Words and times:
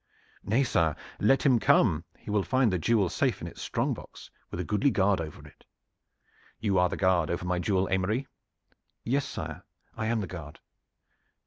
"Nay, 0.43 0.63
sire, 0.63 0.95
let 1.19 1.45
him 1.45 1.59
come. 1.59 2.05
He 2.17 2.31
will 2.31 2.41
find 2.41 2.73
the 2.73 2.79
jewel 2.79 3.07
safe 3.07 3.39
in 3.39 3.45
its 3.45 3.61
strong 3.61 3.93
box, 3.93 4.31
with 4.49 4.59
a 4.59 4.63
goodly 4.63 4.89
guard 4.89 5.21
over 5.21 5.47
it." 5.47 5.63
"You 6.59 6.79
are 6.79 6.89
the 6.89 6.97
guard 6.97 7.29
over 7.29 7.45
my 7.45 7.59
jewel, 7.59 7.87
Aymery." 7.87 8.25
"Yes, 9.03 9.27
sire, 9.27 9.61
I 9.95 10.07
am 10.07 10.19
the 10.19 10.25
guard." 10.25 10.59